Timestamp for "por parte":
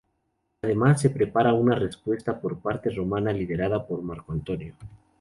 2.41-2.89